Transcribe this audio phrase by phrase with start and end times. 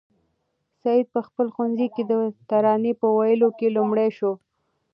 [0.81, 2.13] سعید په خپل ښوونځي کې د
[2.49, 4.31] ترانې په ویلو کې لومړی شو.